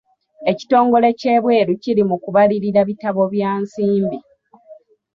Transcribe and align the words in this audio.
Ekitongole 0.51 1.07
ky'ebweru 1.19 1.73
kiri 1.83 2.03
mu 2.09 2.15
kubalirira 2.23 2.81
bitabo 2.89 3.21
bya 3.33 3.51
nsimbi. 3.63 4.17